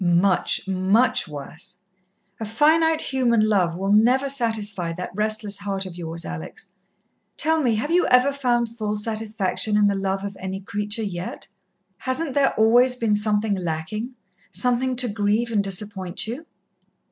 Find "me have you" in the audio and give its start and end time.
7.61-8.07